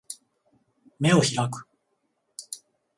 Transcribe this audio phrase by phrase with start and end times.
[0.99, 1.67] 眼を開く